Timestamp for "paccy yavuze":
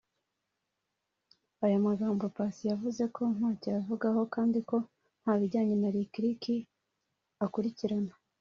2.35-3.03